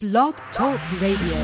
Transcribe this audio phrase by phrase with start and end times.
[0.00, 1.34] Blog Talk Radio.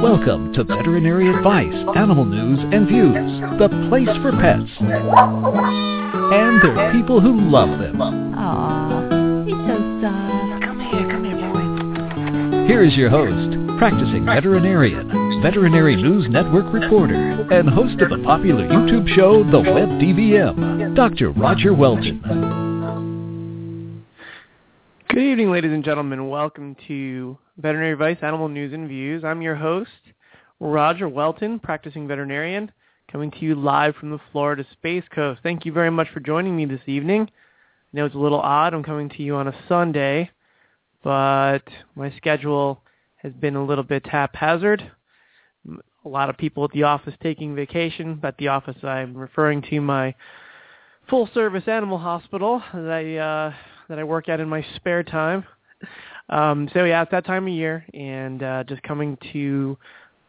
[0.00, 4.70] Welcome to Veterinary Advice, Animal News and Views, the place for pets.
[4.78, 7.96] And there are people who love them.
[7.96, 10.62] Aww, he's so soft.
[10.62, 12.66] Come here, come here, boy.
[12.68, 15.10] Here is your host, practicing veterinarian,
[15.42, 17.16] Veterinary News Network reporter,
[17.50, 21.30] and host of the popular YouTube show The Web DVM, Dr.
[21.30, 22.20] Roger Welton.
[25.08, 26.28] Good evening, ladies and gentlemen.
[26.28, 29.24] Welcome to Veterinary Advice, Animal News and Views.
[29.24, 29.90] I'm your host,
[30.60, 32.70] Roger Welton, practicing veterinarian,
[33.10, 35.40] coming to you live from the Florida Space Coast.
[35.42, 37.22] Thank you very much for joining me this evening.
[37.22, 38.74] I know it's a little odd.
[38.74, 40.30] I'm coming to you on a Sunday,
[41.02, 41.64] but
[41.96, 42.80] my schedule
[43.16, 44.88] has been a little bit haphazard.
[46.04, 48.20] A lot of people at the office taking vacation.
[48.22, 50.14] At the office, I'm referring to my
[51.08, 53.54] full-service animal hospital that I uh,
[53.88, 55.44] that I work at in my spare time.
[56.28, 59.76] Um, so yeah, it's that time of year, and uh, just coming to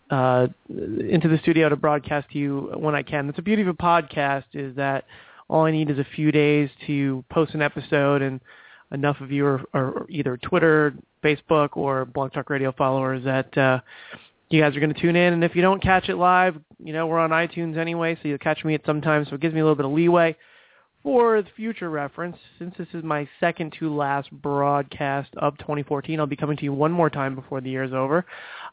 [0.10, 3.26] uh, into the studio to broadcast to you when I can.
[3.26, 5.06] That's the beauty of a podcast is that
[5.50, 8.40] all I need is a few days to post an episode, and
[8.92, 10.94] enough of you are, are either Twitter,
[11.24, 13.80] Facebook, or Blog Talk Radio followers that uh,
[14.54, 15.34] you guys are going to tune in.
[15.34, 18.38] And if you don't catch it live, you know we're on iTunes anyway, so you'll
[18.38, 19.26] catch me at some time.
[19.30, 20.36] So it gives me a little bit of leeway
[21.04, 26.38] for future reference, since this is my second to last broadcast of 2014, I'll be
[26.38, 28.26] coming to you one more time before the year is over.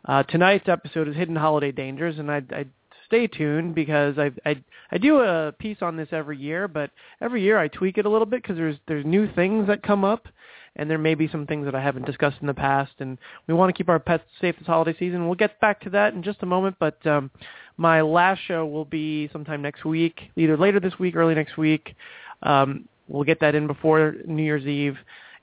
[0.05, 2.67] Uh, tonight's episode is Hidden Holiday Dangers, and I, I
[3.07, 7.43] stay tuned because I, I I do a piece on this every year, but every
[7.43, 10.29] year I tweak it a little bit because there's there's new things that come up,
[10.77, 13.55] and there may be some things that I haven't discussed in the past, and we
[13.55, 15.27] want to keep our pets safe this holiday season.
[15.27, 17.31] We'll get back to that in just a moment, but um,
[17.77, 21.95] my last show will be sometime next week, either later this week, early next week.
[22.43, 24.97] Um, we'll get that in before New Year's Eve.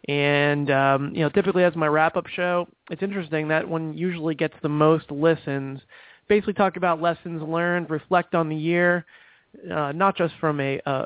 [0.07, 4.53] And um, you know, typically as my wrap-up show, it's interesting that one usually gets
[4.61, 5.81] the most listens.
[6.29, 9.05] Basically, talk about lessons learned, reflect on the year,
[9.71, 11.05] uh, not just from a, a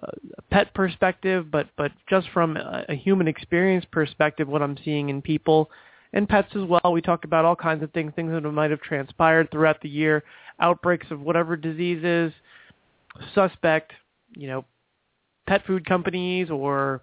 [0.49, 5.21] pet perspective, but but just from a, a human experience perspective, what I'm seeing in
[5.21, 5.69] people
[6.13, 6.91] and pets as well.
[6.91, 10.23] We talk about all kinds of things, things that might have transpired throughout the year,
[10.59, 12.33] outbreaks of whatever diseases,
[13.33, 13.93] suspect,
[14.35, 14.65] you know,
[15.47, 17.01] pet food companies or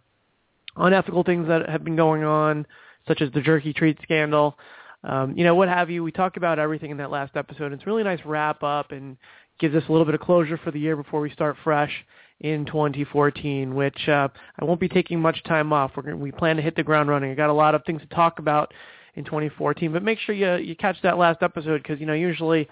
[0.76, 2.66] unethical things that have been going on,
[3.06, 4.58] such as the jerky treat scandal,
[5.04, 6.02] um, you know, what have you.
[6.02, 7.72] We talk about everything in that last episode.
[7.72, 9.16] It's a really nice wrap up and
[9.58, 11.92] gives us a little bit of closure for the year before we start fresh
[12.40, 15.92] in 2014, which uh, I won't be taking much time off.
[15.96, 17.30] We're gonna, we plan to hit the ground running.
[17.30, 18.72] I got a lot of things to talk about
[19.14, 22.68] in 2014, but make sure you you catch that last episode because you know usually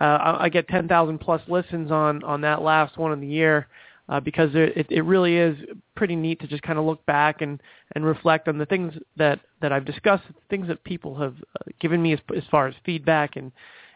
[0.00, 3.68] uh, I, I get 10,000 plus listens on on that last one of the year
[4.08, 5.56] uh, because it, it really is
[5.94, 7.60] pretty neat to just kind of look back and,
[7.94, 12.00] and reflect on the things that, that I've discussed, things that people have uh, given
[12.02, 13.50] me as, as far as feedback and,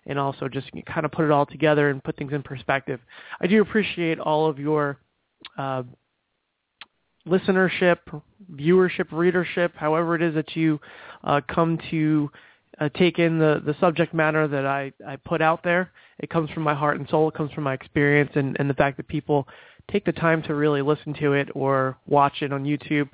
[0.06, 3.00] and also just kind of put it all together and put things in perspective.
[3.40, 4.98] I do appreciate all of your
[5.58, 5.82] uh,
[7.26, 7.98] listenership,
[8.54, 10.80] viewership, readership, however it is that you
[11.24, 12.30] uh, come to
[12.80, 15.90] uh, take in the, the subject matter that I, I put out there.
[16.18, 17.28] It comes from my heart and soul.
[17.28, 19.46] It comes from my experience and, and the fact that people
[19.90, 23.08] take the time to really listen to it or watch it on YouTube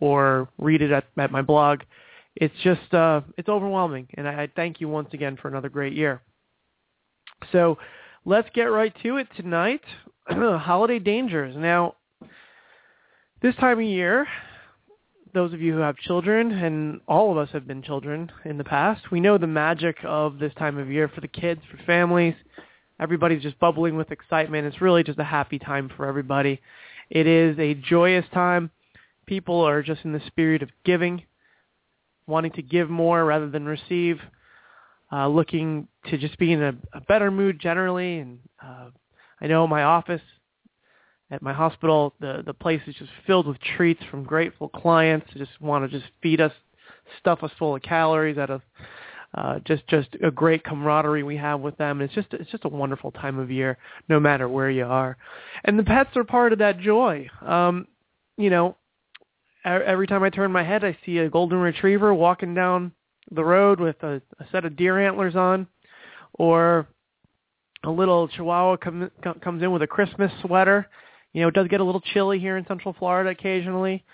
[0.00, 1.80] or read it at, at my blog.
[2.36, 5.92] It's just uh, it's overwhelming, and I, I thank you once again for another great
[5.92, 6.22] year.
[7.52, 7.78] So
[8.24, 9.82] let's get right to it tonight.
[10.28, 11.54] Holiday dangers.
[11.56, 11.96] Now,
[13.42, 14.26] this time of year,
[15.32, 18.64] those of you who have children, and all of us have been children in the
[18.64, 22.34] past, we know the magic of this time of year for the kids, for families.
[23.00, 24.66] Everybody's just bubbling with excitement.
[24.66, 26.60] It's really just a happy time for everybody.
[27.08, 28.70] It is a joyous time.
[29.26, 31.22] People are just in the spirit of giving,
[32.26, 34.18] wanting to give more rather than receive,
[35.12, 38.18] uh, looking to just be in a, a better mood generally.
[38.18, 38.90] And uh,
[39.40, 40.22] I know my office
[41.30, 45.38] at my hospital, the the place is just filled with treats from grateful clients who
[45.38, 46.52] just want to just feed us,
[47.18, 48.62] stuff us full of calories out of
[49.34, 52.00] uh, just just a great camaraderie we have with them.
[52.00, 53.78] And It's just it's just a wonderful time of year,
[54.08, 55.16] no matter where you are,
[55.64, 57.28] and the pets are part of that joy.
[57.46, 57.86] Um,
[58.36, 58.76] you know,
[59.64, 62.92] every time I turn my head, I see a golden retriever walking down
[63.30, 65.66] the road with a, a set of deer antlers on,
[66.34, 66.86] or
[67.84, 69.10] a little chihuahua com-
[69.42, 70.88] comes in with a Christmas sweater.
[71.32, 74.04] You know, it does get a little chilly here in Central Florida occasionally.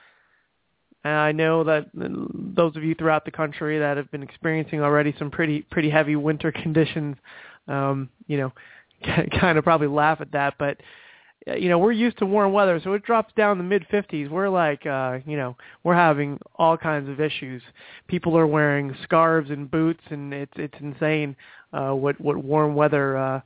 [1.05, 5.15] And I know that those of you throughout the country that have been experiencing already
[5.19, 7.17] some pretty pretty heavy winter conditions,
[7.69, 8.53] um, you know,
[9.41, 10.79] kind of probably laugh at that, but
[11.47, 14.29] you know, we're used to warm weather, so it drops down the mid 50s.
[14.29, 17.63] We're like, uh, you know, we're having all kinds of issues.
[18.09, 21.37] People are wearing scarves and boots, and it's it's insane
[21.73, 23.41] uh, what what warm weather uh,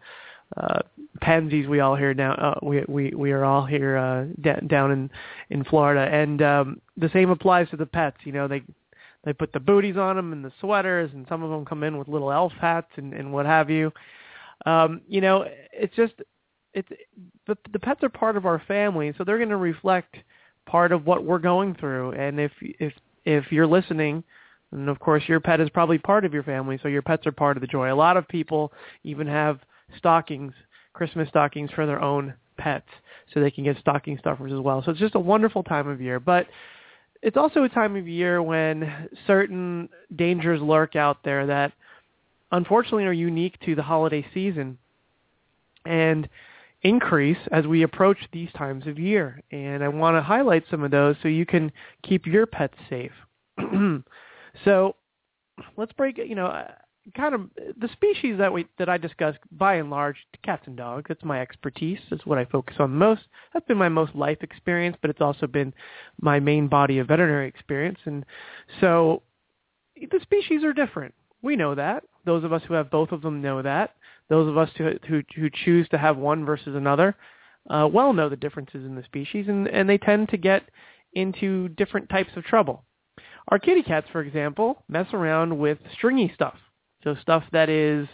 [0.57, 0.81] uh,
[1.21, 2.33] pansies we all here now.
[2.33, 5.11] Uh, we we we are all here uh, d- down in
[5.51, 8.17] in Florida, and um, the same applies to the pets.
[8.25, 8.63] You know, they
[9.25, 11.99] they put the booties on them and the sweaters, and some of them come in
[11.99, 13.93] with little elf hats and and what have you.
[14.65, 16.15] Um, you know, it's just
[16.75, 16.89] it's
[17.47, 20.17] the the pets are part of our family, so they're going to reflect
[20.67, 22.13] part of what we're going through.
[22.13, 22.93] And if if
[23.25, 24.23] if you're listening,
[24.73, 27.33] and of course your pet is probably part of your family, so your pets are
[27.33, 27.93] part of the joy.
[27.93, 28.73] A lot of people
[29.05, 29.61] even have
[29.97, 30.53] stockings,
[30.93, 32.89] Christmas stockings for their own pets,
[33.33, 34.83] so they can get stocking stuffers as well.
[34.85, 36.47] So it's just a wonderful time of year, but
[37.23, 41.73] it's also a time of year when certain dangers lurk out there that
[42.53, 44.79] unfortunately are unique to the holiday season.
[45.85, 46.29] And
[46.83, 49.43] increase as we approach these times of year.
[49.51, 51.73] And I want to highlight some of those so you can
[52.03, 53.13] keep your pets safe.
[54.65, 54.97] so
[55.77, 56.73] let's break it, you know, uh,
[57.17, 57.49] kind of
[57.81, 61.07] the species that we that I discuss by and large cats and dogs.
[61.09, 61.99] That's my expertise.
[62.11, 63.23] That's what I focus on most.
[63.53, 65.75] That's been my most life experience, but it's also been
[66.21, 67.99] my main body of veterinary experience.
[68.05, 68.25] And
[68.81, 69.23] so
[69.97, 71.15] the species are different.
[71.43, 72.05] We know that.
[72.27, 73.95] Those of us who have both of them know that.
[74.31, 77.17] Those of us who, who, who choose to have one versus another
[77.69, 80.63] uh, well know the differences in the species, and, and they tend to get
[81.13, 82.85] into different types of trouble.
[83.49, 86.57] Our kitty cats, for example, mess around with stringy stuff.
[87.03, 88.07] So stuff that is,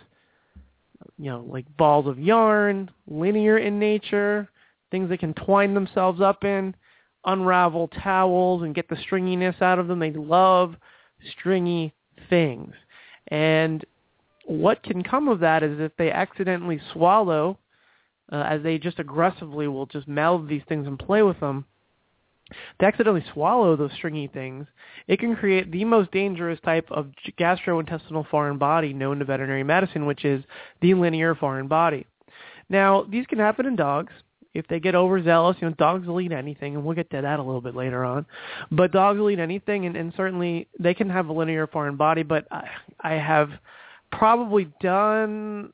[1.18, 4.48] you know, like balls of yarn, linear in nature,
[4.90, 6.74] things that can twine themselves up in,
[7.24, 9.98] unravel towels and get the stringiness out of them.
[9.98, 10.76] They love
[11.32, 11.92] stringy
[12.30, 12.72] things.
[13.28, 13.84] And
[14.46, 17.58] what can come of that is if they accidentally swallow,
[18.32, 21.64] uh, as they just aggressively will just mouth these things and play with them,
[22.78, 24.66] they accidentally swallow those stringy things,
[25.08, 27.08] it can create the most dangerous type of
[27.38, 30.44] gastrointestinal foreign body known to veterinary medicine, which is
[30.80, 32.06] the linear foreign body.
[32.68, 34.12] Now, these can happen in dogs.
[34.54, 37.40] If they get overzealous, you know, dogs will eat anything, and we'll get to that
[37.40, 38.24] a little bit later on.
[38.70, 42.22] But dogs will eat anything, and, and certainly they can have a linear foreign body.
[42.22, 42.68] But I,
[43.00, 43.50] I have
[44.10, 45.72] probably done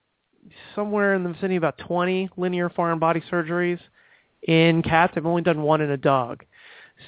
[0.75, 3.79] somewhere in the vicinity of about 20 linear foreign body surgeries
[4.43, 5.15] in cats.
[5.17, 6.45] I've only done one in a dog.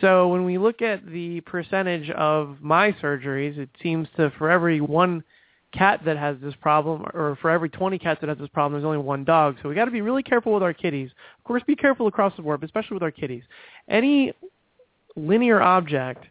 [0.00, 4.80] So when we look at the percentage of my surgeries, it seems to for every
[4.80, 5.22] one
[5.72, 8.86] cat that has this problem, or for every 20 cats that has this problem, there's
[8.86, 9.56] only one dog.
[9.62, 11.10] So we got to be really careful with our kitties.
[11.38, 13.42] Of course, be careful across the board, but especially with our kitties.
[13.88, 14.32] Any
[15.16, 16.24] linear object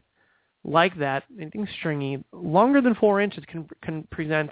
[0.64, 4.52] like that, anything stringy, longer than four inches can can present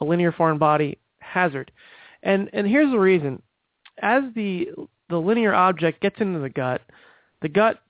[0.00, 1.70] a linear foreign body hazard.
[2.22, 3.42] And and here's the reason.
[4.00, 4.68] As the
[5.08, 6.82] the linear object gets into the gut,
[7.42, 7.80] the gut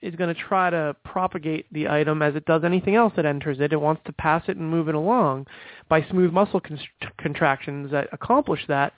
[0.00, 3.58] is going to try to propagate the item as it does anything else that enters
[3.58, 3.72] it.
[3.72, 5.46] It wants to pass it and move it along
[5.88, 6.78] by smooth muscle con-
[7.18, 8.92] contractions that accomplish that.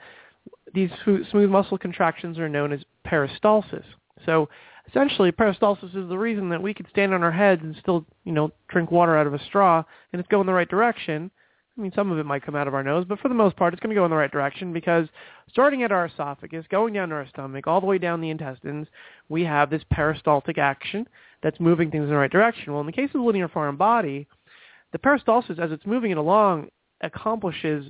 [0.73, 3.83] These smooth muscle contractions are known as peristalsis.
[4.25, 4.47] So
[4.87, 8.31] essentially, peristalsis is the reason that we could stand on our heads and still, you
[8.31, 11.31] know, drink water out of a straw and it's going the right direction
[11.77, 13.55] I mean, some of it might come out of our nose, but for the most
[13.55, 15.07] part, it's going to go in the right direction because
[15.49, 18.87] starting at our esophagus, going down to our stomach, all the way down the intestines,
[19.29, 21.07] we have this peristaltic action
[21.41, 22.73] that's moving things in the right direction.
[22.73, 24.27] Well, in the case of the linear foreign body,
[24.91, 26.67] the peristalsis, as it's moving it along,
[26.99, 27.89] accomplishes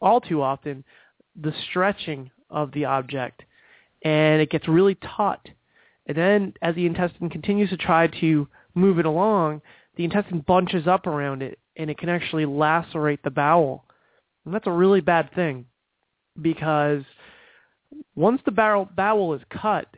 [0.00, 0.82] all too often
[1.40, 3.42] the stretching of the object,
[4.02, 5.46] and it gets really taut.
[6.06, 9.60] And then as the intestine continues to try to move it along,
[9.96, 13.84] the intestine bunches up around it and it can actually lacerate the bowel.
[14.44, 15.66] And that's a really bad thing
[16.40, 17.02] because
[18.14, 19.88] once the bowel, bowel is cut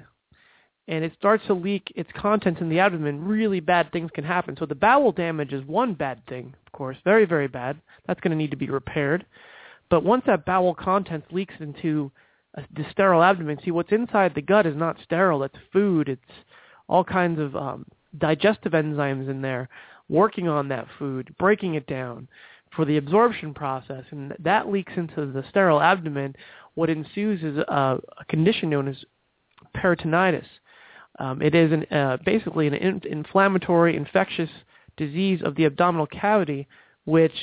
[0.88, 4.56] and it starts to leak its contents in the abdomen, really bad things can happen.
[4.56, 7.80] So the bowel damage is one bad thing, of course, very, very bad.
[8.06, 9.26] That's going to need to be repaired.
[9.90, 12.11] But once that bowel contents leaks into
[12.54, 15.42] a, the sterile abdomen, see what's inside the gut is not sterile.
[15.42, 16.09] It's food.
[16.09, 16.23] It's
[16.88, 17.87] all kinds of um,
[18.18, 19.68] digestive enzymes in there
[20.09, 22.29] working on that food, breaking it down
[22.75, 26.35] for the absorption process, and that leaks into the sterile abdomen.
[26.75, 28.97] What ensues is a, a condition known as
[29.75, 30.47] peritonitis.
[31.19, 34.51] Um, it is an, uh, basically an in- inflammatory, infectious
[34.97, 36.69] disease of the abdominal cavity,
[37.05, 37.35] which,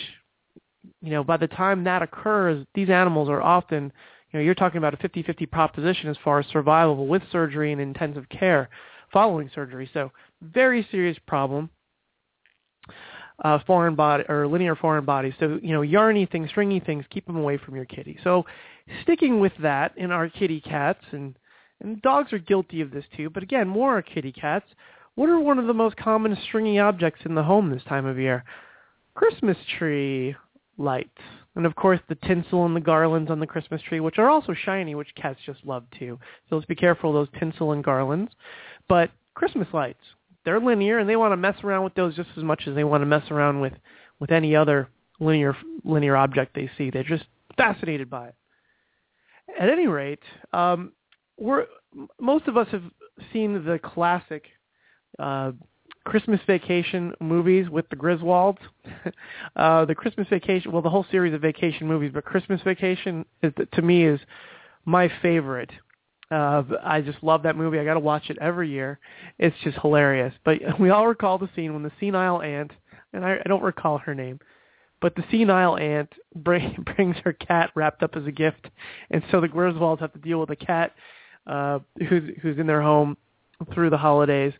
[1.01, 3.91] you know, by the time that occurs, these animals are often,
[4.32, 7.82] you know, you're talking about a 50-50 proposition as far as survival with surgery and
[7.82, 8.70] intensive care
[9.12, 9.89] following surgery.
[9.93, 11.70] So very serious problem
[13.43, 15.33] uh, foreign body or linear foreign bodies.
[15.39, 18.17] So you know, yarny things, stringy things, keep them away from your kitty.
[18.23, 18.45] So
[19.03, 21.35] sticking with that in our kitty cats and
[21.81, 24.65] and dogs are guilty of this too, but again, more are kitty cats.
[25.15, 28.17] What are one of the most common stringy objects in the home this time of
[28.17, 28.45] year?
[29.15, 30.35] Christmas tree
[30.77, 31.09] lights.
[31.55, 34.53] And of course the tinsel and the garlands on the Christmas tree, which are also
[34.53, 36.17] shiny, which cats just love too.
[36.50, 38.31] So let's be careful of those tinsel and garlands.
[38.88, 40.03] But Christmas lights,
[40.45, 42.83] they're linear and they want to mess around with those just as much as they
[42.83, 43.73] want to mess around with,
[44.19, 46.89] with any other linear linear object they see.
[46.89, 47.25] They're just
[47.57, 48.35] fascinated by it.
[49.59, 50.93] At any rate, um,
[51.38, 51.65] we're
[52.19, 52.83] most of us have
[53.31, 54.45] seen the classic
[55.19, 55.51] uh,
[56.05, 58.57] Christmas Vacation movies with the Griswolds.
[59.55, 63.53] uh, the Christmas Vacation, well, the whole series of vacation movies, but Christmas Vacation is
[63.73, 64.19] to me is
[64.85, 65.71] my favorite.
[66.32, 67.80] Uh, I just love that movie.
[67.80, 69.00] I got to watch it every year.
[69.39, 70.34] It's just hilarious.
[70.44, 72.72] But we all recall the scene when the senile aunt,
[73.13, 74.39] and I, I don't recall her name,
[75.01, 78.68] but the senile aunt bring, brings her cat wrapped up as a gift,
[79.12, 80.94] and so the Griswolds have to deal with a cat
[81.46, 83.18] uh, who's who's in their home
[83.74, 84.53] through the holidays,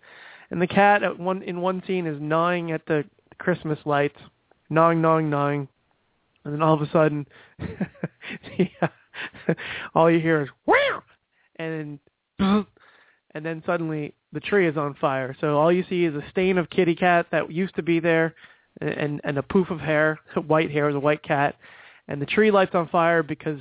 [0.52, 3.06] and the cat at one in one scene is gnawing at the
[3.38, 4.20] Christmas lights,
[4.70, 5.68] gnawing, gnawing, gnawing,
[6.44, 7.26] and then all of a sudden,
[9.96, 11.04] all you hear is wow,
[11.58, 12.00] and
[12.40, 12.66] then
[13.36, 15.36] and then suddenly the tree is on fire.
[15.42, 18.36] So all you see is a stain of kitty cat that used to be there,
[18.82, 21.56] and and a poof of hair, white hair, a white cat,
[22.08, 23.60] and the tree lights on fire because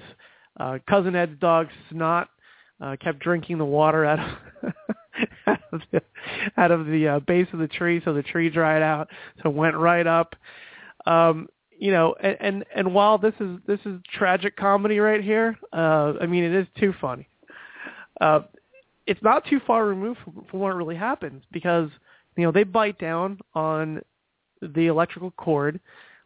[0.61, 2.29] uh, cousin Ed's dog Snot
[2.81, 4.73] uh, kept drinking the water out of
[5.47, 6.03] out of the,
[6.57, 9.09] out of the uh, base of the tree, so the tree dried out,
[9.43, 10.35] so it went right up.
[11.07, 15.59] Um, you know, and, and and while this is this is tragic comedy right here,
[15.73, 17.29] uh, I mean it is too funny.
[18.21, 18.40] Uh,
[19.07, 21.90] it's not too far removed from, from what really happens because
[22.37, 24.00] you know they bite down on
[24.61, 25.81] the electrical cord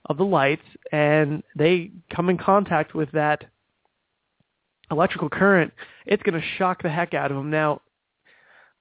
[0.06, 0.62] of the lights
[0.92, 3.44] and they come in contact with that
[4.90, 5.72] electrical current,
[6.06, 7.50] it's going to shock the heck out of them.
[7.50, 7.80] Now,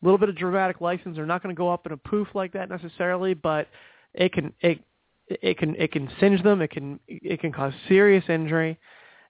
[0.02, 2.28] a little bit of dramatic license, they're not going to go up in a poof
[2.34, 3.68] like that necessarily, but
[4.14, 4.80] it can it
[5.28, 6.62] it can it can singe them.
[6.62, 8.78] It can it can cause serious injury.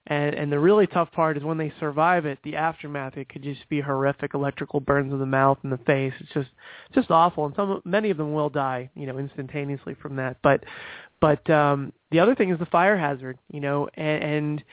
[0.08, 3.16] And and the really tough part is when they survive it, the aftermath.
[3.16, 6.12] It could just be horrific electrical burns in the mouth and the face.
[6.20, 6.50] It's just
[6.94, 10.36] just awful, and some many of them will die, you know, instantaneously from that.
[10.42, 10.62] But
[11.20, 14.64] but um, the other thing is the fire hazard, you know, and, and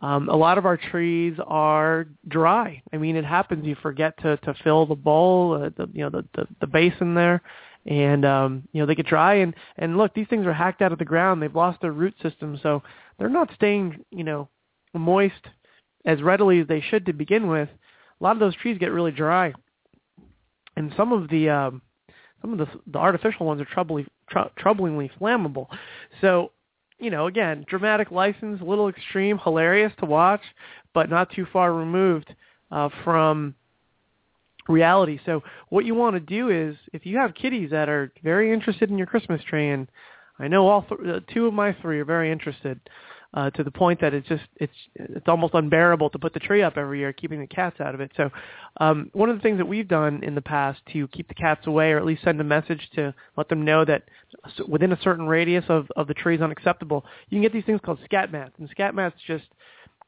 [0.00, 2.82] um, a lot of our trees are dry.
[2.92, 3.66] I mean, it happens.
[3.66, 7.14] You forget to to fill the bowl, uh, the you know the, the the basin
[7.14, 7.42] there,
[7.86, 9.34] and um, you know they get dry.
[9.34, 11.42] And and look, these things are hacked out of the ground.
[11.42, 12.82] They've lost their root system, so
[13.18, 14.48] they're not staying you know
[14.98, 15.34] moist
[16.04, 17.68] as readily as they should to begin with.
[18.20, 19.52] A lot of those trees get really dry,
[20.76, 21.82] and some of the um,
[22.40, 25.66] some of the the artificial ones are troubling, tr- troublingly flammable.
[26.20, 26.52] So
[26.98, 30.40] you know, again, dramatic license, a little extreme, hilarious to watch,
[30.94, 32.34] but not too far removed
[32.70, 33.54] uh, from
[34.68, 35.20] reality.
[35.26, 38.90] So what you want to do is, if you have kitties that are very interested
[38.90, 39.88] in your Christmas tree, and
[40.38, 42.80] I know all th- uh, two of my three are very interested,
[43.34, 46.62] uh, to the point that it's just it's it's almost unbearable to put the tree
[46.62, 48.10] up every year, keeping the cats out of it.
[48.16, 48.30] So
[48.80, 51.66] um, one of the things that we've done in the past to keep the cats
[51.66, 54.04] away, or at least send a message to let them know that
[54.68, 57.80] within a certain radius of of the tree is unacceptable, you can get these things
[57.84, 59.44] called scat mats, and scat mats just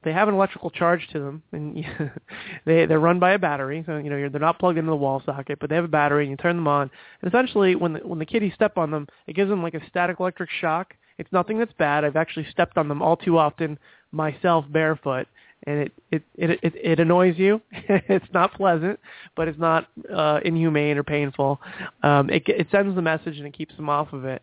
[0.05, 1.77] they have an electrical charge to them, and
[2.65, 3.83] they they're run by a battery.
[3.87, 6.25] So you know they're not plugged into the wall socket, but they have a battery,
[6.25, 6.91] and you turn them on.
[7.21, 9.87] And essentially, when the, when the kitties step on them, it gives them like a
[9.89, 12.05] static electric shock, it's nothing that's bad.
[12.05, 13.79] I've actually stepped on them all too often
[14.13, 15.27] myself barefoot,
[15.67, 17.61] and it it it it, it annoys you.
[17.73, 18.99] it's not pleasant,
[19.37, 21.61] but it's not uh, inhumane or painful.
[22.03, 24.43] Um, it it sends the message and it keeps them off of it.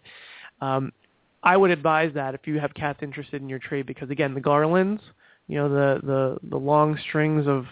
[0.61, 0.91] Um,
[1.43, 4.41] I would advise that if you have cats interested in your tree, because again, the
[4.41, 5.01] garlands,
[5.47, 7.65] you know, the the the long strings of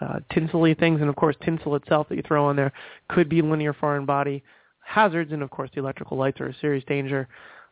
[0.00, 2.72] uh, tinsely things, and of course tinsel itself that you throw on there
[3.08, 4.44] could be linear foreign body
[4.84, 7.26] hazards, and of course the electrical lights are a serious danger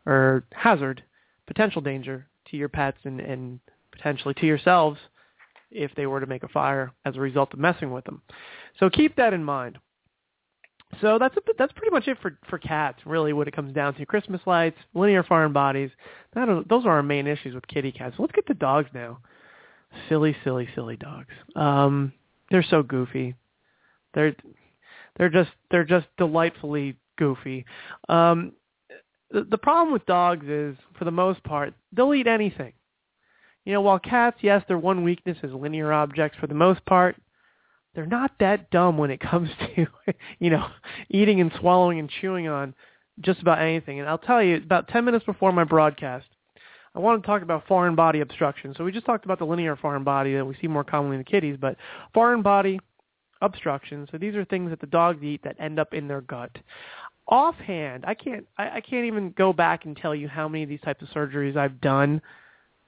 [0.06, 1.02] or hazard,
[1.46, 4.98] potential danger to your pets and, and potentially to yourselves
[5.70, 8.22] if they were to make a fire as a result of messing with them.
[8.78, 9.78] So keep that in mind.
[11.00, 12.98] So that's a, that's pretty much it for for cats.
[13.06, 15.90] Really, what it comes down to: Christmas lights, linear foreign bodies.
[16.34, 18.16] That those are our main issues with kitty cats.
[18.16, 19.18] So let's get to dogs now.
[20.08, 21.32] Silly, silly, silly dogs.
[21.56, 22.12] Um,
[22.50, 23.34] they're so goofy.
[24.12, 24.34] They're
[25.16, 27.64] they're just they're just delightfully goofy.
[28.08, 28.52] Um,
[29.32, 32.72] the, problem with dogs is, for the most part, they'll eat anything.
[33.64, 36.36] You know, while cats, yes, their one weakness is linear objects.
[36.40, 37.16] For the most part,
[37.94, 39.86] they're not that dumb when it comes to,
[40.38, 40.66] you know,
[41.10, 42.74] eating and swallowing and chewing on
[43.20, 44.00] just about anything.
[44.00, 46.26] And I'll tell you, about 10 minutes before my broadcast,
[46.94, 48.74] I want to talk about foreign body obstruction.
[48.76, 51.20] So we just talked about the linear foreign body that we see more commonly in
[51.20, 51.76] the kitties, but
[52.12, 52.80] foreign body
[53.40, 54.08] obstructions.
[54.10, 56.56] So these are things that the dogs eat that end up in their gut.
[57.32, 60.68] Offhand, I can't I, I can't even go back and tell you how many of
[60.68, 62.20] these types of surgeries I've done.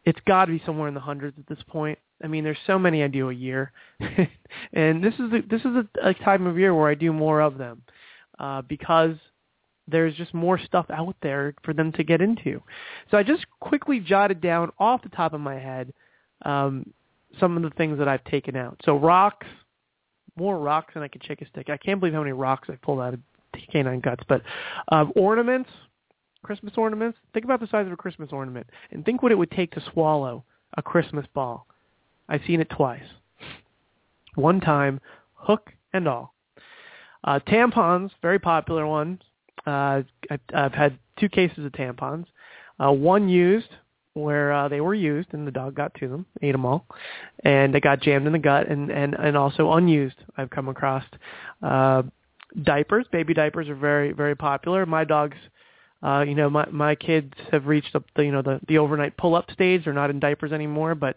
[0.05, 1.99] It's got to be somewhere in the hundreds at this point.
[2.23, 3.73] I mean, there's so many I do a year,
[4.75, 7.41] and this is a, this is a, a time of year where I do more
[7.41, 7.81] of them
[8.39, 9.17] uh, because
[9.89, 12.63] there's just more stuff out there for them to get into.
[13.11, 15.91] So I just quickly jotted down off the top of my head
[16.45, 16.93] um,
[17.41, 18.79] some of the things that I've taken out.
[18.85, 19.47] So rocks,
[20.37, 21.71] more rocks than I could shake a stick.
[21.71, 23.21] I can't believe how many rocks I pulled out of
[23.71, 24.25] canine guts.
[24.29, 24.43] But
[24.91, 25.71] uh, ornaments,
[26.43, 27.19] Christmas ornaments.
[27.33, 29.83] Think about the size of a Christmas ornament, and think what it would take to
[29.93, 30.45] swallow
[30.77, 31.67] a Christmas ball.
[32.29, 33.03] I've seen it twice.
[34.35, 35.01] One time,
[35.35, 36.35] hook and all.
[37.23, 39.21] Uh, tampons, very popular ones.
[39.67, 42.27] Uh, I've, I've had two cases of tampons.
[42.79, 43.69] Uh, one used
[44.15, 46.87] where uh, they were used and the dog got to them, ate them all,
[47.45, 50.17] and they got jammed in the gut, and and and also unused.
[50.37, 51.05] I've come across
[51.63, 52.03] uh,
[52.63, 53.07] diapers.
[53.11, 54.87] Baby diapers are very very popular.
[54.87, 55.37] My dogs.
[56.03, 59.35] Uh, you know, my my kids have reached the you know the the overnight pull
[59.35, 59.85] up stage.
[59.85, 61.17] They're not in diapers anymore, but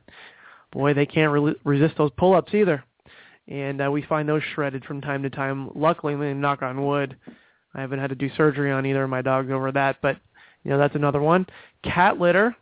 [0.72, 2.84] boy, they can't re- resist those pull ups either.
[3.50, 5.72] And uh, we find those shredded from time to time.
[5.76, 7.18] Luckily, I mean, knock on wood,
[7.74, 10.18] I haven't had to do surgery on either of my dogs over that, but
[10.64, 11.46] you know that's another one.
[11.84, 12.56] Cat litter.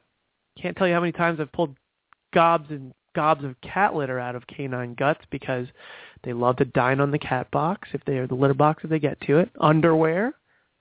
[0.60, 1.76] Can't tell you how many times I've pulled
[2.34, 5.68] gobs and gobs of cat litter out of canine guts because
[6.26, 8.90] they love to dine on the cat box if they are the litter box if
[8.90, 9.50] they get to it.
[9.62, 10.34] Underwear,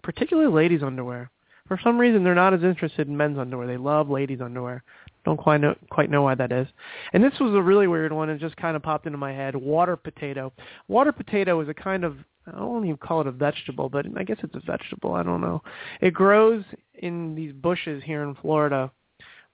[0.03, 1.31] particularly ladies' underwear.
[1.69, 3.67] For some reason, they're not as interested in men's underwear.
[3.67, 4.83] They love ladies' underwear.
[5.25, 6.67] Don't quite know quite know why that is.
[7.13, 8.29] And this was a really weird one.
[8.29, 9.57] It just kind of popped into my head.
[9.57, 10.53] Water potato.
[10.89, 14.25] Water potato is a kind of I don't even call it a vegetable, but I
[14.25, 15.15] guess it's a vegetable.
[15.15, 15.63] I don't know.
[16.03, 16.63] It grows
[16.95, 18.91] in these bushes here in Florida,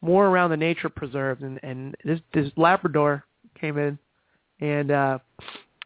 [0.00, 1.42] more around the nature preserves.
[1.42, 3.25] And and this this Labrador
[3.61, 3.99] came in,
[4.61, 5.18] and uh,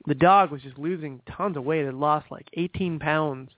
[0.07, 1.85] the dog was just losing tons of weight.
[1.85, 3.51] It lost like 18 pounds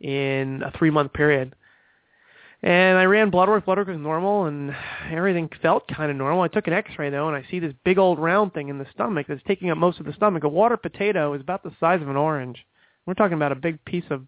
[0.00, 1.54] in a three month period
[2.62, 3.64] and I ran blood work.
[3.64, 4.74] Blood work was normal, and
[5.10, 6.42] everything felt kind of normal.
[6.42, 8.86] I took an X-ray though, and I see this big old round thing in the
[8.94, 10.44] stomach that's taking up most of the stomach.
[10.44, 12.64] A water potato is about the size of an orange.
[13.04, 14.22] We're talking about a big piece of,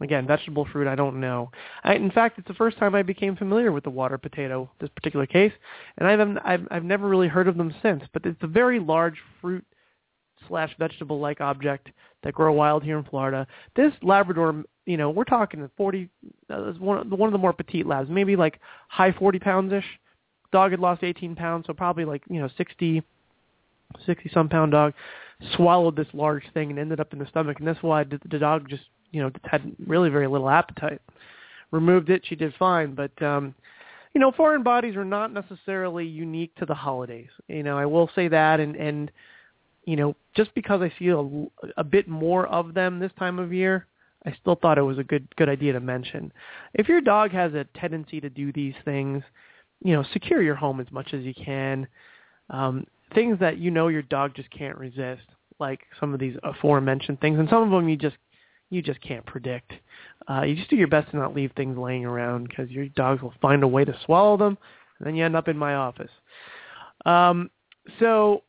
[0.00, 0.88] again, vegetable fruit.
[0.88, 1.52] I don't know.
[1.84, 4.68] I, in fact, it's the first time I became familiar with the water potato.
[4.80, 5.52] This particular case,
[5.98, 8.02] and I've I've, I've never really heard of them since.
[8.12, 9.64] But it's a very large fruit
[10.48, 11.90] slash vegetable like object
[12.22, 13.46] that grow wild here in Florida.
[13.76, 16.08] This Labrador you know, we're talking 40,
[16.48, 18.58] uh, one, one of the more petite labs, maybe like
[18.88, 19.84] high 40 pounds-ish.
[20.50, 23.02] Dog had lost 18 pounds, so probably like, you know, 60,
[24.06, 24.94] 60 some pound dog
[25.56, 27.58] swallowed this large thing and ended up in the stomach.
[27.58, 31.02] And that's why the dog just, you know, had really very little appetite.
[31.70, 32.94] Removed it, she did fine.
[32.94, 33.54] But, um,
[34.14, 37.28] you know, foreign bodies are not necessarily unique to the holidays.
[37.48, 38.58] You know, I will say that.
[38.58, 39.10] And, and
[39.88, 41.18] you know, just because I see a,
[41.78, 43.86] a bit more of them this time of year,
[44.26, 46.30] I still thought it was a good good idea to mention.
[46.74, 49.22] If your dog has a tendency to do these things,
[49.82, 51.88] you know, secure your home as much as you can.
[52.50, 55.22] Um, things that you know your dog just can't resist,
[55.58, 58.16] like some of these aforementioned things, and some of them you just
[58.68, 59.72] you just can't predict.
[60.28, 63.22] Uh, you just do your best to not leave things laying around because your dogs
[63.22, 64.58] will find a way to swallow them,
[64.98, 66.10] and then you end up in my office.
[67.06, 67.48] Um,
[68.00, 68.42] so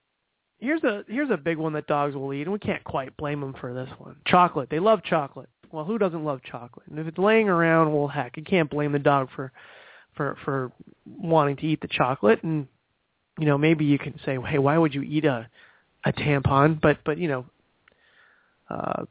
[0.60, 3.42] here's a here's a big one that dogs will eat, and we can't quite blame
[3.42, 4.16] them for this one.
[4.26, 4.70] Chocolate.
[4.70, 6.88] They love chocolate well, who doesn't love chocolate?
[6.90, 9.52] And if it's laying around, well, heck, you can't blame the dog for
[10.16, 10.72] for for
[11.06, 12.44] wanting to eat the chocolate.
[12.44, 12.68] And
[13.38, 15.48] you know, maybe you can say, hey, why would you eat a
[16.06, 16.82] a tampon?
[16.82, 17.46] But but you know,
[18.70, 19.06] uh,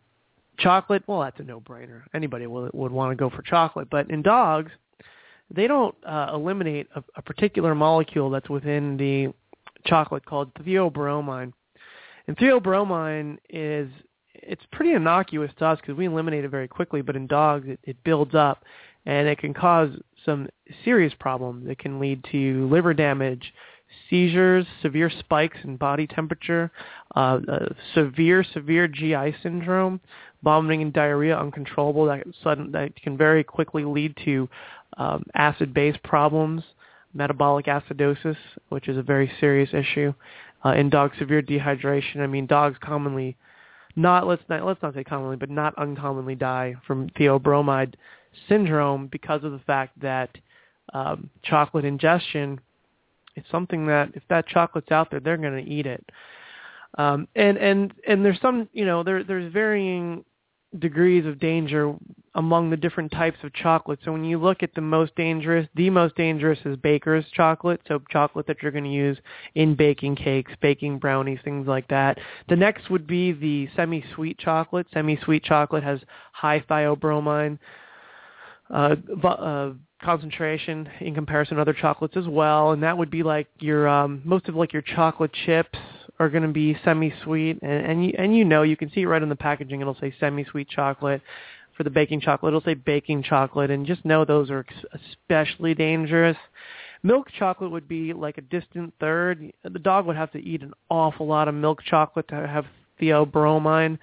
[0.58, 2.02] chocolate, well, that's a no-brainer.
[2.14, 3.88] Anybody would would want to go for chocolate.
[3.90, 4.72] But in dogs,
[5.54, 9.32] they don't uh, eliminate a, a particular molecule that's within the
[9.88, 11.52] chocolate called theobromine.
[12.26, 13.90] And theobromine is
[14.34, 17.80] it's pretty innocuous to us because we eliminate it very quickly, but in dogs it,
[17.82, 18.64] it builds up
[19.06, 19.90] and it can cause
[20.24, 20.48] some
[20.84, 21.68] serious problems.
[21.68, 23.52] It can lead to liver damage,
[24.08, 26.70] seizures, severe spikes in body temperature,
[27.16, 30.00] uh, uh, severe, severe GI syndrome,
[30.44, 32.04] vomiting and diarrhea, uncontrollable.
[32.04, 34.48] That sudden that can very quickly lead to
[34.98, 36.62] um, acid-base problems,
[37.14, 38.36] metabolic acidosis,
[38.68, 40.12] which is a very serious issue.
[40.64, 42.18] Uh, in dogs, severe dehydration.
[42.18, 43.36] I mean, dogs commonly
[43.96, 47.94] not let's not let's not say commonly, but not uncommonly die from theobromine
[48.48, 50.30] syndrome because of the fact that
[50.94, 52.60] um, chocolate ingestion
[53.36, 56.04] is something that if that chocolate's out there, they're going to eat it.
[56.96, 60.24] Um, and and and there's some you know there there's varying
[60.78, 61.94] degrees of danger
[62.34, 63.98] among the different types of chocolate.
[64.04, 68.00] So when you look at the most dangerous, the most dangerous is baker's chocolate, so
[68.10, 69.18] chocolate that you're going to use
[69.54, 72.18] in baking cakes, baking brownies, things like that.
[72.48, 74.86] The next would be the semi-sweet chocolate.
[74.92, 76.00] Semi-sweet chocolate has
[76.32, 77.58] high theobromine
[78.70, 83.48] uh, uh, concentration in comparison to other chocolates as well, and that would be like
[83.58, 85.78] your um, most of like your chocolate chips
[86.20, 89.06] are going to be semi-sweet, and and you, and you know you can see it
[89.06, 89.80] right on the packaging.
[89.80, 91.22] It'll say semi-sweet chocolate.
[91.76, 96.36] For the baking chocolate, it'll say baking chocolate, and just know those are especially dangerous.
[97.04, 99.52] Milk chocolate would be like a distant third.
[99.62, 102.66] The dog would have to eat an awful lot of milk chocolate to have
[103.00, 103.98] theobromine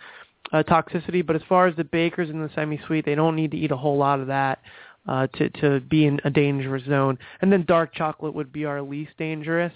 [0.54, 1.26] uh, toxicity.
[1.26, 3.78] But as far as the bakers and the semi-sweet, they don't need to eat a
[3.78, 4.60] whole lot of that
[5.08, 7.18] uh, to to be in a dangerous zone.
[7.42, 9.74] And then dark chocolate would be our least dangerous.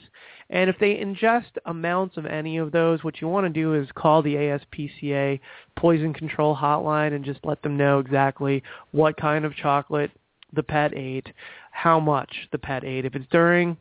[0.51, 3.87] And if they ingest amounts of any of those, what you want to do is
[3.93, 5.39] call the ASPCA
[5.77, 10.11] poison control hotline and just let them know exactly what kind of chocolate
[10.53, 11.31] the pet ate,
[11.71, 13.05] how much the pet ate.
[13.05, 13.77] If it's during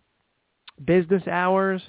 [0.84, 1.80] business hours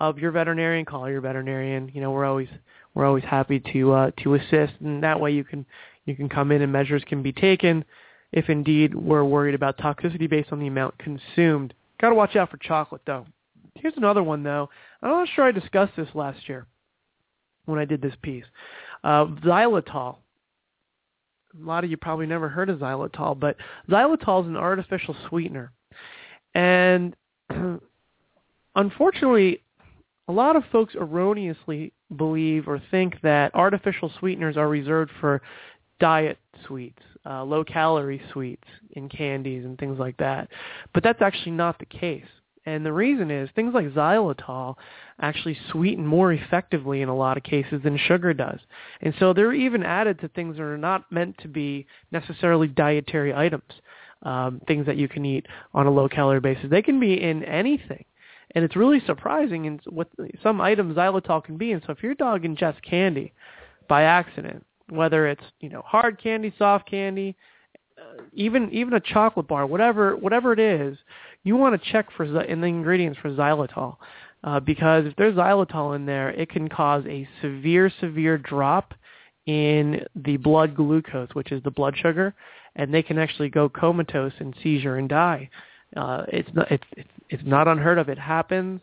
[0.00, 1.90] of your veterinarian, call your veterinarian.
[1.94, 2.48] You know, we're always
[2.94, 5.64] we're always happy to uh, to assist, and that way you can
[6.04, 7.84] you can come in and measures can be taken
[8.32, 11.74] if indeed we're worried about toxicity based on the amount consumed.
[12.00, 13.26] Got to watch out for chocolate though.
[13.80, 14.68] Here's another one though.
[15.02, 16.66] I'm not sure I discussed this last year
[17.66, 18.44] when I did this piece.
[19.04, 20.16] Uh, xylitol.
[21.54, 23.56] A lot of you probably never heard of xylitol, but
[23.88, 25.72] xylitol is an artificial sweetener.
[26.54, 27.16] And
[28.74, 29.62] unfortunately,
[30.28, 35.40] a lot of folks erroneously believe or think that artificial sweeteners are reserved for
[35.98, 40.48] diet sweets, uh, low-calorie sweets in candies and things like that.
[40.92, 42.26] But that's actually not the case.
[42.66, 44.74] And the reason is things like xylitol
[45.20, 48.58] actually sweeten more effectively in a lot of cases than sugar does.
[49.00, 53.32] And so they're even added to things that are not meant to be necessarily dietary
[53.32, 53.72] items,
[54.24, 56.68] um, things that you can eat on a low-calorie basis.
[56.68, 58.04] They can be in anything.
[58.54, 60.08] And it's really surprising in what
[60.42, 61.72] some items xylitol can be.
[61.72, 63.32] And so if your dog ingests candy
[63.88, 67.36] by accident, whether it's, you know, hard candy, soft candy,
[67.98, 70.96] uh, even even a chocolate bar, whatever whatever it is,
[71.46, 73.96] you want to check for in the ingredients for xylitol
[74.44, 78.94] uh, because if there's xylitol in there, it can cause a severe, severe drop
[79.46, 82.34] in the blood glucose, which is the blood sugar,
[82.76, 85.48] and they can actually go comatose and seizure and die.
[85.96, 86.84] Uh, it's not it's,
[87.28, 88.08] it's not unheard of.
[88.08, 88.80] It happens.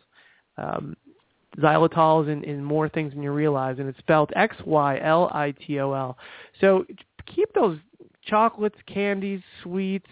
[0.58, 0.96] Um,
[1.58, 5.30] xylitol is in, in more things than you realize, and it's spelled X Y L
[5.32, 6.16] I T O L.
[6.60, 6.84] So
[7.26, 7.78] keep those
[8.26, 10.10] chocolates, candies, sweets,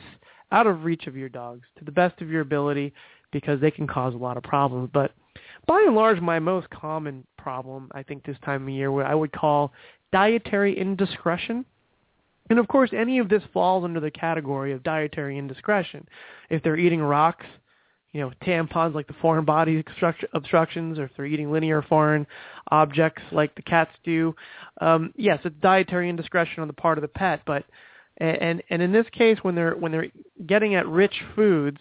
[0.52, 2.92] out of reach of your dogs to the best of your ability
[3.32, 4.90] because they can cause a lot of problems.
[4.92, 5.12] But
[5.66, 9.14] by and large, my most common problem, I think this time of year, what I
[9.14, 9.72] would call
[10.12, 11.64] dietary indiscretion.
[12.50, 16.06] And of course, any of this falls under the category of dietary indiscretion.
[16.50, 17.46] If they're eating rocks,
[18.12, 19.82] you know, tampons like the foreign body
[20.34, 22.26] obstructions, or if they're eating linear foreign
[22.70, 24.34] objects like the cats do,
[24.82, 27.40] um, yes, it's dietary indiscretion on the part of the pet.
[27.46, 27.64] But
[28.18, 30.08] and and in this case, when they're when they're
[30.46, 31.78] getting at rich foods,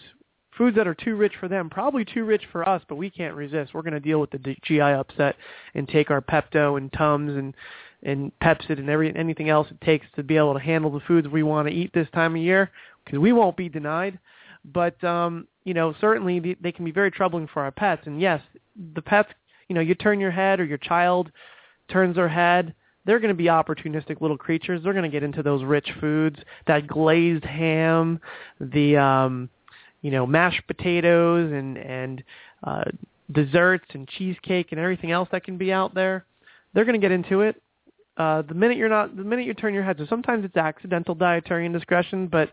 [0.58, 3.36] foods that are too rich for them, probably too rich for us, but we can't
[3.36, 3.74] resist.
[3.74, 5.36] We're going to deal with the GI upset
[5.76, 7.54] and take our Pepto and Tums and
[8.04, 11.28] and Pepcid and every anything else it takes to be able to handle the foods
[11.28, 12.72] we want to eat this time of year
[13.06, 14.17] because we won't be denied.
[14.74, 18.04] But um, you know, certainly they can be very troubling for our pets.
[18.06, 18.41] And yes,
[18.96, 19.30] the pets,
[19.67, 21.32] you know, you turn your head or your child
[21.89, 22.74] turns their head
[23.06, 24.82] they're going to be opportunistic little creatures.
[24.84, 28.20] They're going to get into those rich foods, that glazed ham,
[28.60, 29.50] the um,
[30.02, 32.24] you know mashed potatoes and and
[32.64, 32.84] uh,
[33.32, 36.26] desserts and cheesecake and everything else that can be out there.
[36.74, 37.62] They're going to get into it.
[38.18, 41.16] Uh, the minute you're not, the minute you turn your head, so sometimes it's accidental
[41.16, 42.52] dietary indiscretion, but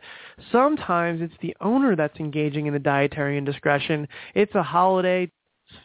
[0.53, 4.07] sometimes it's the owner that's engaging in the dietary indiscretion.
[4.35, 5.31] It's a holiday,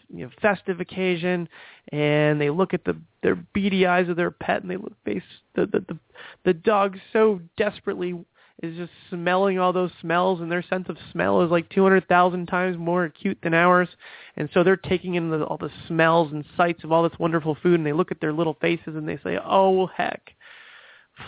[0.10, 1.48] you know, festive occasion,
[1.92, 5.24] and they look at the their beady eyes of their pet, and they look face
[5.56, 6.00] the the the,
[6.46, 8.16] the dog so desperately
[8.62, 12.78] is just smelling all those smells, and their sense of smell is like 200,000 times
[12.78, 13.90] more acute than ours.
[14.38, 17.58] And so they're taking in the, all the smells and sights of all this wonderful
[17.62, 20.34] food, and they look at their little faces and they say, "Oh heck,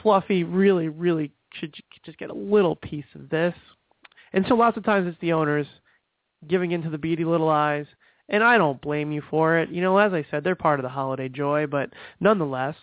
[0.01, 3.55] Fluffy really, really should just get a little piece of this."
[4.33, 5.67] And so lots of times it's the owners
[6.47, 7.85] giving into the beady little eyes
[8.29, 9.69] and I don't blame you for it.
[9.69, 12.75] You know, as I said, they're part of the holiday joy, but nonetheless,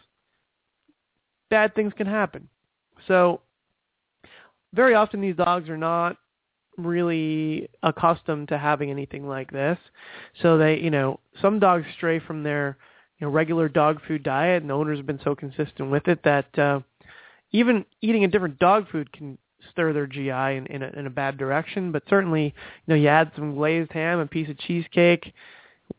[1.50, 2.48] bad things can happen.
[3.08, 3.40] So
[4.72, 6.16] very often these dogs are not
[6.78, 9.78] really accustomed to having anything like this.
[10.40, 12.78] So they, you know, some dogs stray from their,
[13.18, 16.20] you know, regular dog food diet and the owners have been so consistent with it
[16.24, 16.80] that uh
[17.54, 19.36] even eating a different dog food can
[19.70, 21.92] stir their GI in, in, a, in a bad direction.
[21.92, 22.52] But certainly, you
[22.88, 25.32] know, you add some glazed ham, a piece of cheesecake,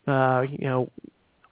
[0.07, 0.89] uh, you know,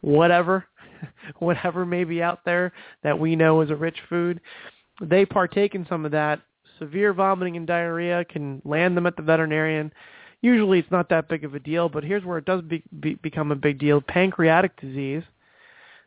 [0.01, 0.65] whatever,
[1.39, 4.39] whatever may be out there that we know is a rich food.
[5.01, 6.41] They partake in some of that.
[6.79, 9.91] Severe vomiting and diarrhea can land them at the veterinarian.
[10.41, 13.13] Usually it's not that big of a deal, but here's where it does be, be,
[13.15, 14.01] become a big deal.
[14.01, 15.21] Pancreatic disease.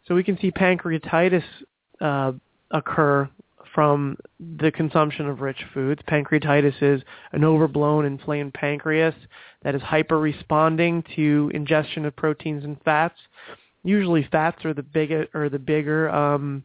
[0.06, 1.44] So we can see pancreatitis
[2.00, 2.32] uh,
[2.72, 3.30] occur
[3.74, 4.16] from
[4.58, 6.00] the consumption of rich foods.
[6.08, 9.14] Pancreatitis is an overblown inflamed pancreas
[9.62, 13.18] that is hyper-responding to ingestion of proteins and fats.
[13.82, 16.62] Usually fats are the bigger or the bigger um,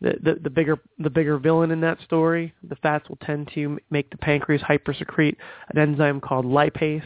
[0.00, 2.52] the, the, the bigger the bigger villain in that story.
[2.68, 5.36] The fats will tend to make the pancreas hypersecrete
[5.70, 7.02] an enzyme called lipase,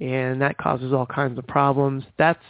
[0.00, 2.04] and that causes all kinds of problems.
[2.16, 2.42] That's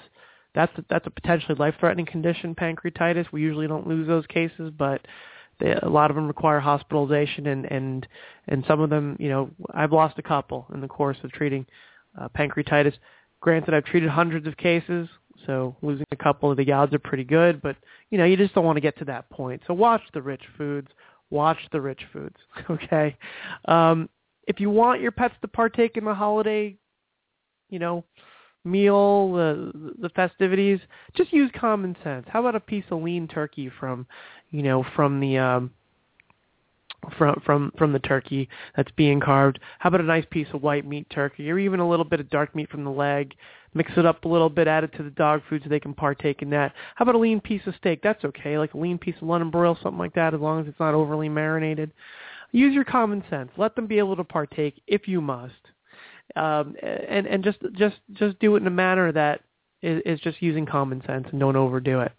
[0.55, 3.33] that's that's a potentially life-threatening condition, pancreatitis.
[3.33, 5.01] We usually don't lose those cases, but
[5.61, 8.07] they, a lot of them require hospitalization, and and
[8.49, 11.67] and some of them, you know, I've lost a couple in the course of treating
[12.21, 12.95] uh, pancreatitis.
[13.41, 15.09] Granted, I've treated hundreds of cases,
[15.47, 17.77] so losing a couple of the odds are pretty good, but
[18.11, 19.63] you know, you just don't want to get to that point.
[19.67, 20.89] So watch the rich foods.
[21.31, 22.37] Watch the rich foods.
[22.71, 23.17] Okay.
[23.67, 24.09] Um,
[24.47, 26.75] if you want your pets to partake in the holiday,
[27.69, 28.05] you know,
[28.65, 30.81] meal, the the festivities,
[31.15, 32.27] just use common sense.
[32.29, 34.07] How about a piece of lean turkey from,
[34.51, 35.71] you know, from the um,
[37.17, 39.59] from from from the turkey that's being carved.
[39.79, 42.31] How about a nice piece of white meat turkey, or even a little bit of
[42.31, 43.35] dark meat from the leg?
[43.75, 45.95] Mix it up a little bit, add it to the dog food so they can
[45.95, 46.73] partake in that.
[46.95, 48.01] How about a lean piece of steak?
[48.03, 50.67] That's okay, like a lean piece of London broil, something like that, as long as
[50.67, 51.93] it's not overly marinated.
[52.53, 53.51] Use your common sense.
[53.59, 55.53] Let them be able to partake if you must,
[56.35, 59.43] um, and and just just just do it in a manner that
[59.83, 62.13] is, is just using common sense and don't overdo it.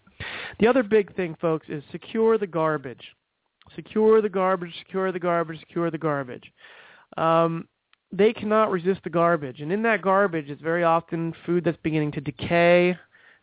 [0.58, 3.04] The other big thing, folks, is secure the garbage
[3.76, 6.52] secure the garbage, secure the garbage, secure the garbage.
[7.16, 7.68] Um,
[8.12, 12.12] they cannot resist the garbage, and in that garbage is very often food that's beginning
[12.12, 12.96] to decay.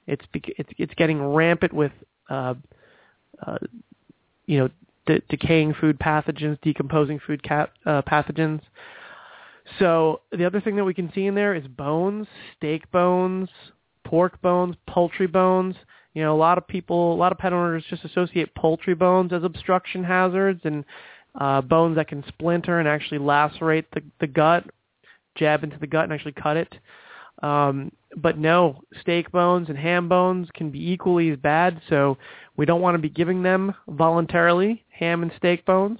[0.07, 1.91] It's it's it's getting rampant with
[2.29, 2.55] uh,
[3.45, 3.57] uh,
[4.45, 4.69] you know
[5.05, 8.61] de- decaying food pathogens, decomposing food cat, uh, pathogens.
[9.79, 13.49] So the other thing that we can see in there is bones, steak bones,
[14.05, 15.75] pork bones, poultry bones.
[16.17, 19.31] You know, a lot of people, a lot of pet owners just associate poultry bones
[19.33, 20.83] as obstruction hazards and
[21.39, 24.65] uh, bones that can splinter and actually lacerate the, the gut,
[25.35, 26.73] jab into the gut and actually cut it.
[27.43, 32.17] Um, but no, steak bones and ham bones can be equally as bad, so
[32.55, 35.99] we don't want to be giving them voluntarily, ham and steak bones.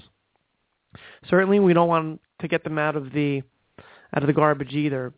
[1.29, 3.43] Certainly we don't want to get them out of the
[4.15, 5.13] out of the garbage either.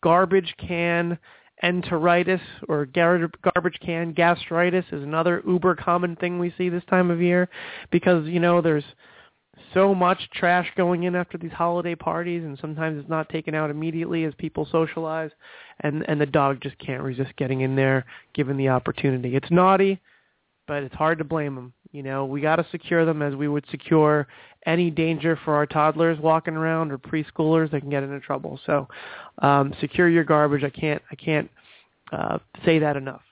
[0.00, 1.18] Garbage can
[1.62, 4.12] enteritis or garbage can.
[4.12, 7.48] Gastritis is another uber common thing we see this time of year
[7.90, 8.84] because you know there's
[9.72, 13.70] so much trash going in after these holiday parties and sometimes it's not taken out
[13.70, 15.30] immediately as people socialize
[15.80, 19.36] and and the dog just can't resist getting in there given the opportunity.
[19.36, 20.00] It's naughty
[20.66, 22.26] but it's hard to blame them you know.
[22.26, 24.26] We got to secure them as we would secure
[24.66, 28.58] any danger for our toddlers walking around or preschoolers that can get into trouble.
[28.66, 28.88] So
[29.40, 30.64] um, secure your garbage.
[30.64, 31.50] I can't I can't
[32.12, 33.22] uh, say that enough.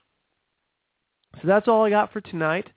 [1.41, 2.67] So that's all I got for tonight.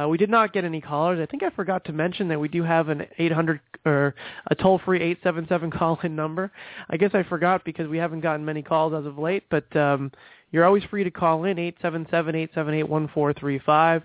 [0.00, 1.18] Uh, we did not get any callers.
[1.20, 4.14] I think I forgot to mention that we do have an 800 or
[4.46, 6.50] a toll-free 877 call-in number.
[6.88, 10.12] I guess I forgot because we haven't gotten many calls as of late, but um,
[10.52, 14.04] you're always free to call in 877-878-1435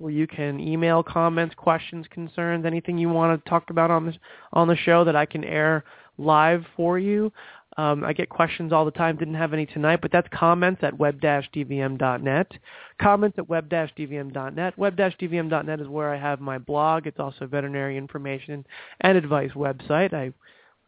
[0.00, 4.14] where you can email comments, questions, concerns, anything you want to talk about on the
[4.52, 5.84] on the show that I can air
[6.18, 7.32] live for you.
[7.76, 9.16] Um, I get questions all the time.
[9.16, 12.52] Didn't have any tonight, but that's comments at web-dvm.net.
[13.00, 14.78] Comments at web-dvm.net.
[14.78, 17.06] Web-dvm.net is where I have my blog.
[17.06, 18.66] It's also a veterinary information
[19.02, 20.12] and advice website.
[20.12, 20.32] I,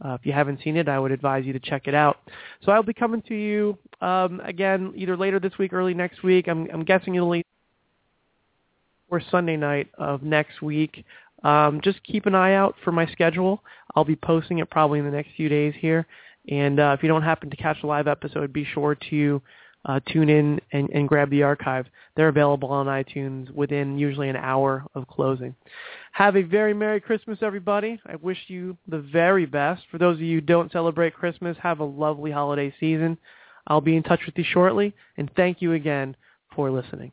[0.06, 2.18] uh, if you haven't seen it, I would advise you to check it out.
[2.64, 6.24] So I'll be coming to you um, again either later this week, or early next
[6.24, 6.48] week.
[6.48, 7.42] I'm, I'm guessing it'll
[9.12, 11.04] or Sunday night of next week.
[11.44, 13.62] Um, just keep an eye out for my schedule.
[13.94, 16.06] I'll be posting it probably in the next few days here.
[16.48, 19.42] And uh, if you don't happen to catch a live episode, be sure to
[19.84, 21.86] uh, tune in and, and grab the archive.
[22.16, 25.54] They're available on iTunes within usually an hour of closing.
[26.12, 28.00] Have a very Merry Christmas, everybody.
[28.06, 29.82] I wish you the very best.
[29.90, 33.18] For those of you who don't celebrate Christmas, have a lovely holiday season.
[33.66, 36.16] I'll be in touch with you shortly, and thank you again
[36.54, 37.12] for listening.